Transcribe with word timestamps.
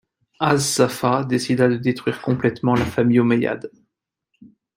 As-Saffâh 0.39 1.25
décida 1.27 1.67
de 1.69 1.75
détruire 1.75 2.23
complètement 2.23 2.73
la 2.73 2.87
famille 2.87 3.19
omeyyade. 3.19 3.69